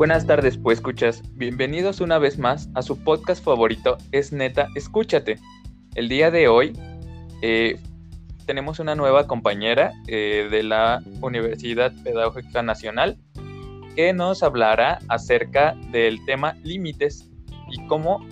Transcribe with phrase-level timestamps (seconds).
[0.00, 1.22] Buenas tardes, pues escuchas.
[1.34, 5.36] Bienvenidos una vez más a su podcast favorito, Es Neta, Escúchate.
[5.94, 6.72] El día de hoy
[7.42, 7.78] eh,
[8.46, 13.18] tenemos una nueva compañera eh, de la Universidad Pedagógica Nacional
[13.94, 17.30] que nos hablará acerca del tema límites
[17.70, 18.26] y cómo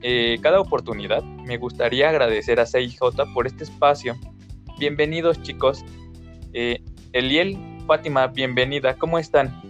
[0.00, 3.00] eh, cada oportunidad me gustaría agradecer a CIJ
[3.34, 4.16] por este espacio.
[4.78, 5.84] Bienvenidos chicos.
[7.12, 8.96] Eliel, Fátima, bienvenida.
[8.96, 9.65] ¿Cómo están?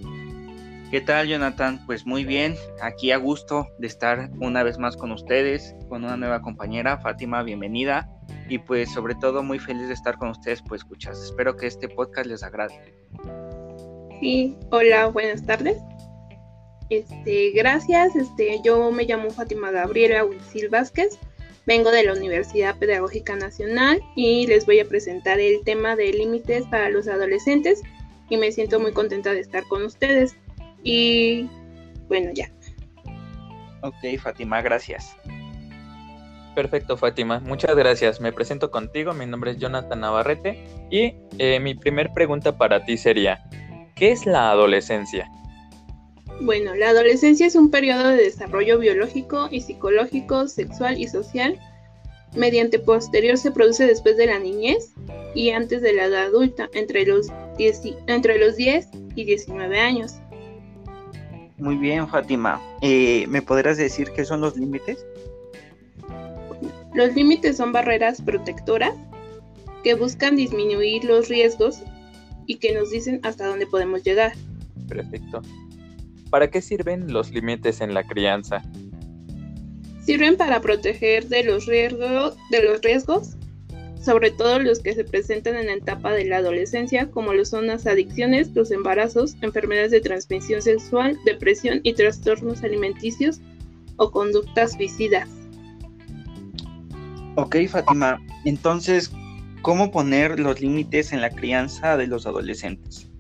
[0.91, 1.85] ¿Qué tal, Jonathan?
[1.85, 6.17] Pues muy bien, aquí a gusto de estar una vez más con ustedes, con una
[6.17, 8.09] nueva compañera, Fátima, bienvenida.
[8.49, 11.21] Y pues sobre todo muy feliz de estar con ustedes, pues escuchas.
[11.21, 12.95] Espero que este podcast les agrade.
[14.21, 15.77] Sí, hola, buenas tardes.
[16.89, 18.15] Este, gracias.
[18.15, 21.19] Este, yo me llamo Fátima Gabriela Wilsil Vázquez.
[21.67, 26.65] Vengo de la Universidad Pedagógica Nacional y les voy a presentar el tema de límites
[26.69, 27.83] para los adolescentes
[28.31, 30.37] y me siento muy contenta de estar con ustedes.
[30.83, 31.49] Y
[32.09, 32.51] bueno, ya.
[33.83, 35.17] Ok, Fátima, gracias.
[36.57, 37.41] Perfecto, Fátima.
[37.41, 38.21] Muchas gracias.
[38.21, 39.13] Me presento contigo.
[39.13, 40.65] Mi nombre es Jonathan Navarrete.
[40.91, 43.45] Y eh, mi primer pregunta para ti sería,
[43.95, 45.31] ¿qué es la adolescencia?
[46.41, 51.59] Bueno, la adolescencia es un periodo de desarrollo biológico y psicológico, sexual y social.
[52.35, 54.93] Mediante posterior se produce después de la niñez
[55.35, 60.15] y antes de la edad adulta, entre los 10, entre los 10 y 19 años.
[61.59, 62.61] Muy bien, Fátima.
[62.83, 65.05] Eh, ¿Me podrás decir qué son los límites?
[66.95, 68.95] Los límites son barreras protectoras
[69.83, 71.83] que buscan disminuir los riesgos
[72.47, 74.33] y que nos dicen hasta dónde podemos llegar.
[74.89, 75.43] Perfecto.
[76.31, 78.63] ¿Para qué sirven los límites en la crianza?
[80.05, 83.36] Sirven para proteger de los, riesgos, de los riesgos
[84.07, 87.67] sobre todo los que se presentan en la etapa de la adolescencia, como lo son
[87.67, 93.41] las adicciones, los embarazos, enfermedades de transmisión sexual, depresión y trastornos alimenticios
[93.97, 95.29] o conductas suicidas.
[97.35, 99.11] Ok, Fátima, entonces,
[99.63, 103.11] ¿cómo poner los límites en la crianza de los adolescentes?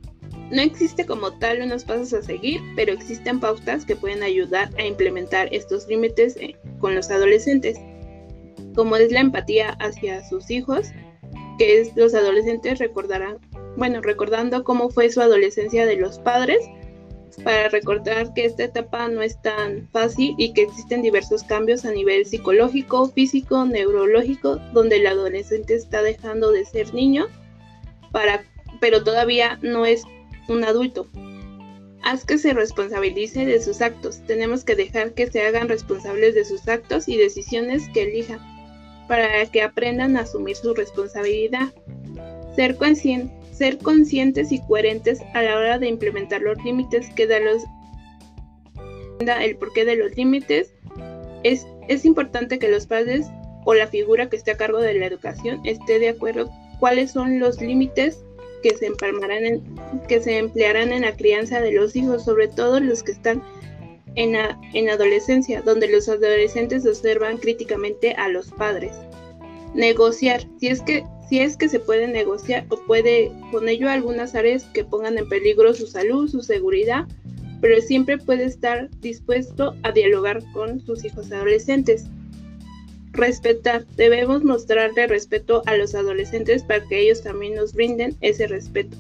[0.53, 4.85] No existe como tal unos pasos a seguir, pero existen pautas que pueden ayudar a
[4.85, 7.77] implementar estos límites eh, con los adolescentes
[8.77, 10.93] como es la empatía hacia sus hijos,
[11.59, 13.39] que es los adolescentes recordarán,
[13.77, 16.61] bueno, recordando cómo fue su adolescencia de los padres,
[17.43, 21.93] para recordar que esta etapa no es tan fácil y que existen diversos cambios a
[21.93, 27.27] nivel psicológico, físico, neurológico, donde el adolescente está dejando de ser niño,
[28.13, 28.45] para,
[28.81, 30.03] pero todavía no es
[30.49, 31.09] un adulto.
[32.03, 34.23] Haz que se responsabilice de sus actos.
[34.27, 38.56] Tenemos que dejar que se hagan responsables de sus actos y decisiones que elijan
[39.09, 41.69] para que aprendan a asumir su responsabilidad.
[42.55, 42.77] Ser,
[43.79, 47.63] conscientes y coherentes a la hora de implementar los límites que da los
[49.21, 50.73] el porqué de los límites.
[51.43, 53.27] Es, es importante que los padres
[53.65, 56.51] o la figura que esté a cargo de la educación esté de acuerdo
[56.81, 58.25] cuáles son los límites
[58.63, 58.77] que
[60.21, 63.43] se emplearán en la crianza de los hijos, sobre todo los que están
[64.17, 64.35] en,
[64.73, 68.93] en adolescencia, donde los adolescentes observan críticamente a los padres.
[69.75, 74.35] Negociar, si es que si es que se puede negociar o puede con ello algunas
[74.35, 77.07] áreas que pongan en peligro su salud, su seguridad,
[77.61, 82.05] pero siempre puede estar dispuesto a dialogar con sus hijos adolescentes.
[83.13, 88.97] Respetar, debemos mostrarle respeto a los adolescentes para que ellos también nos brinden ese respeto.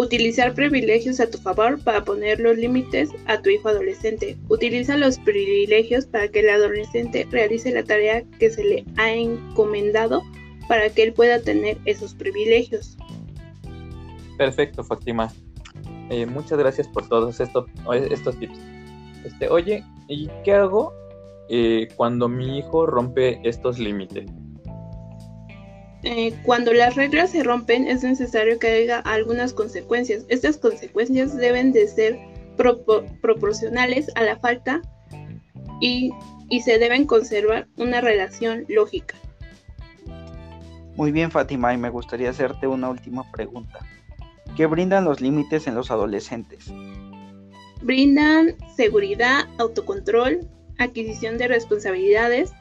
[0.00, 4.38] Utilizar privilegios a tu favor para poner los límites a tu hijo adolescente.
[4.48, 10.22] Utiliza los privilegios para que el adolescente realice la tarea que se le ha encomendado
[10.68, 12.96] para que él pueda tener esos privilegios.
[14.38, 15.30] Perfecto, Fátima.
[16.08, 17.66] Eh, muchas gracias por todos estos,
[18.10, 18.58] estos tips.
[19.26, 20.94] Este, oye, ¿y qué hago
[21.50, 24.30] eh, cuando mi hijo rompe estos límites?
[26.02, 30.24] Eh, cuando las reglas se rompen es necesario que haya algunas consecuencias.
[30.28, 32.18] Estas consecuencias deben de ser
[32.56, 34.80] proporcionales a la falta
[35.80, 36.10] y,
[36.48, 39.14] y se deben conservar una relación lógica.
[40.96, 43.78] Muy bien, Fátima, y me gustaría hacerte una última pregunta.
[44.56, 46.70] ¿Qué brindan los límites en los adolescentes?
[47.82, 50.40] Brindan seguridad, autocontrol,
[50.78, 52.52] adquisición de responsabilidades,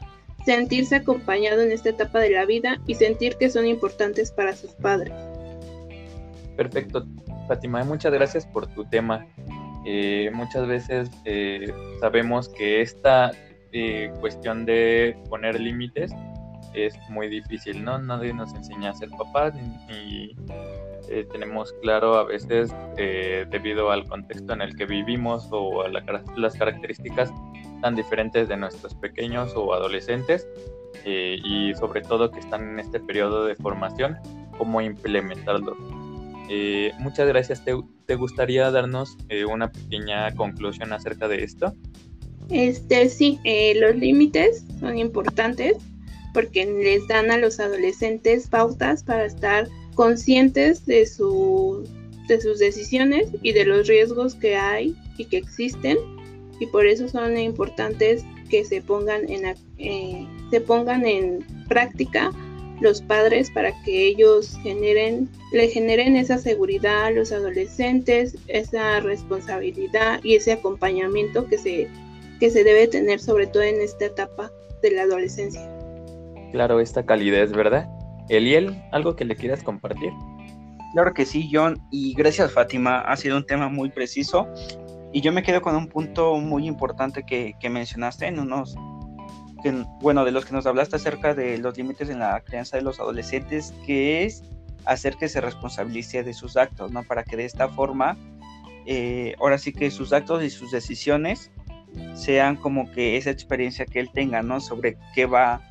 [0.50, 4.72] sentirse acompañado en esta etapa de la vida y sentir que son importantes para sus
[4.72, 5.14] padres.
[6.58, 7.06] Perfecto,
[7.48, 9.28] Fátima, muchas gracias por tu tema.
[9.86, 13.32] Eh, muchas veces eh, sabemos que esta
[13.74, 16.12] eh, cuestión de poner límites
[16.74, 17.98] es muy difícil, ¿no?
[18.00, 19.54] Nadie nos enseña a ser papás
[19.88, 20.36] ni,
[21.10, 25.90] eh, tenemos claro a veces eh, debido al contexto en el que vivimos o a
[25.90, 27.34] las características
[27.82, 30.48] tan diferentes de nuestros pequeños o adolescentes
[31.06, 34.18] eh, y sobre todo que están en este periodo de formación,
[34.58, 35.76] cómo implementarlo.
[37.00, 37.64] muchas gracias.
[37.66, 39.18] ¿Te, gustaría darnos
[39.48, 41.74] una pequeña conclusión acerca de esto?
[42.50, 43.40] Este sí,
[43.80, 45.78] los límites son importantes
[46.34, 51.84] porque les dan a los adolescentes pautas para estar conscientes de, su,
[52.28, 55.98] de sus decisiones y de los riesgos que hay y que existen
[56.60, 62.32] y por eso son importantes que se pongan en, eh, se pongan en práctica
[62.82, 70.22] los padres para que ellos generen, le generen esa seguridad a los adolescentes, esa responsabilidad
[70.24, 71.88] y ese acompañamiento que se,
[72.40, 74.52] que se debe tener sobre todo en esta etapa
[74.82, 75.79] de la adolescencia.
[76.52, 77.88] Claro, esta calidez, ¿verdad?
[78.30, 80.12] Eliel, ¿algo que le quieras compartir?
[80.94, 84.48] Claro que sí, John, y gracias Fátima, ha sido un tema muy preciso
[85.12, 88.76] y yo me quedo con un punto muy importante que, mencionaste en unos,
[90.02, 93.00] bueno, de los que nos hablaste acerca de los límites en la crianza de los
[93.00, 94.44] adolescentes, que es
[94.86, 97.04] hacer que se responsabilice de sus actos, ¿no?
[97.04, 98.18] Para que de esta forma,
[98.86, 101.52] eh, ahora sí que sus actos y sus decisiones
[102.14, 104.60] sean como que esa experiencia que él tenga, ¿no?
[104.60, 105.62] Sobre qué va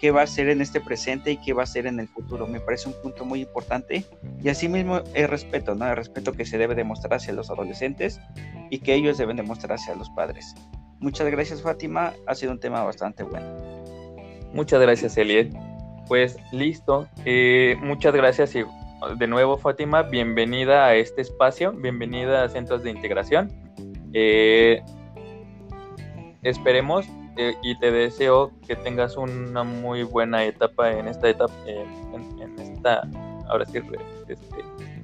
[0.00, 2.46] qué va a ser en este presente y qué va a ser en el futuro.
[2.46, 4.04] Me parece un punto muy importante.
[4.42, 5.86] Y asimismo el respeto, ¿no?
[5.88, 8.20] El respeto que se debe demostrar hacia los adolescentes
[8.70, 10.54] y que ellos deben demostrar hacia los padres.
[11.00, 13.46] Muchas gracias Fátima, ha sido un tema bastante bueno.
[14.52, 15.54] Muchas gracias Eliet.
[16.08, 18.64] Pues listo, eh, muchas gracias y
[19.18, 23.52] de nuevo Fátima, bienvenida a este espacio, bienvenida a Centros de Integración.
[24.12, 24.82] Eh,
[26.42, 27.06] esperemos
[27.36, 33.08] y te deseo que tengas una muy buena etapa en esta etapa, en, esta,
[33.48, 33.78] ahora sí,
[34.28, 34.56] este,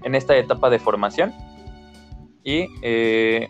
[0.04, 1.32] en esta etapa de formación.
[2.44, 3.48] Y eh,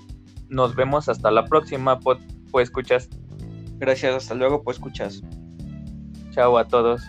[0.49, 2.19] nos vemos hasta la próxima, pues
[2.55, 3.09] escuchas.
[3.79, 5.23] Gracias, hasta luego, pues escuchas.
[6.33, 7.03] Chao a todos.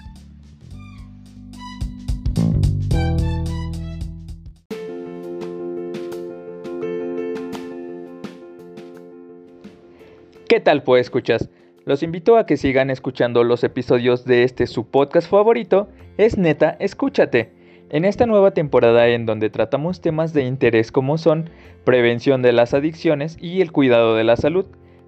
[10.52, 11.50] ¿Qué tal, pues escuchas?
[11.92, 16.78] Los invito a que sigan escuchando los episodios de este su podcast favorito, es neta,
[16.80, 17.52] escúchate.
[17.90, 21.50] En esta nueva temporada en donde tratamos temas de interés como son
[21.84, 24.68] prevención de las adicciones y el cuidado de la salud.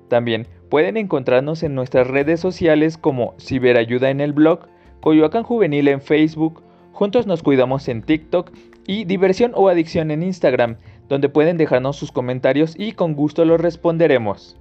[0.10, 4.68] También pueden encontrarnos en nuestras redes sociales como Ciberayuda en el blog,
[5.00, 8.52] Coyoacán Juvenil en Facebook, Juntos nos cuidamos en TikTok
[8.86, 10.76] y Diversión o Adicción en Instagram,
[11.08, 14.58] donde pueden dejarnos sus comentarios y con gusto los responderemos.